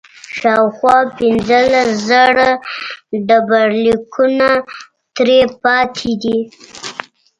شاوخوا 0.37 0.97
پنځلس 1.17 1.89
زره 2.09 2.49
ډبرلیکونه 3.27 4.49
ترې 5.15 5.39
پاتې 5.63 6.11
دي 6.23 6.39